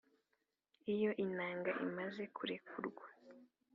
iyo 0.93 1.11
intanga 1.23 1.71
imaze 1.85 2.23
kurekurwa 2.35 3.05